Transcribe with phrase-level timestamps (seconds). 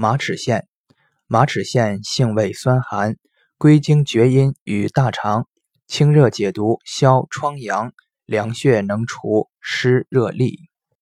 [0.00, 0.62] 马齿苋
[1.26, 3.16] 马齿苋性味酸寒
[3.58, 5.46] 归经厥阴与大肠
[5.86, 7.92] 清热解毒消疮疡
[8.24, 10.69] 凉血能除湿热痢。